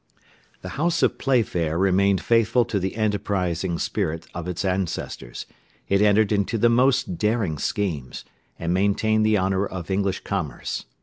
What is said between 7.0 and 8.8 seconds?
daring schemes, and